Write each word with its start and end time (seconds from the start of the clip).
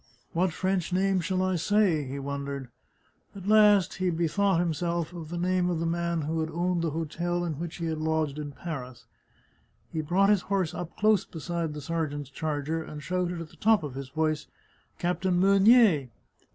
"What 0.33 0.51
French 0.51 0.91
name 0.91 1.19
shall 1.19 1.43
I 1.43 1.57
say?" 1.57 2.03
he 2.05 2.17
wondered. 2.17 2.69
At 3.35 3.45
last 3.47 3.97
he 3.97 4.09
bethought 4.09 4.59
him 4.59 4.71
of 4.81 5.29
the 5.29 5.37
name 5.37 5.69
of 5.69 5.79
the 5.79 5.85
man 5.85 6.21
who 6.21 6.39
had 6.39 6.49
owned 6.49 6.81
the 6.81 6.89
hotel 6.89 7.45
in 7.45 7.59
which 7.59 7.75
he 7.75 7.85
had 7.85 7.99
lodged 7.99 8.39
in 8.39 8.51
Paris. 8.51 9.05
He 9.93 10.01
brought 10.01 10.29
his 10.31 10.41
horse 10.49 10.73
up 10.73 10.97
close 10.97 11.23
beside 11.23 11.75
the 11.75 11.81
sergeant's 11.81 12.31
charger, 12.31 12.81
and 12.81 13.03
shouted 13.03 13.41
at 13.41 13.49
the 13.49 13.57
top 13.57 13.83
of 13.83 13.93
his 13.93 14.09
voice:" 14.09 14.47
Captain 14.97 15.39
Meunier." 15.39 16.09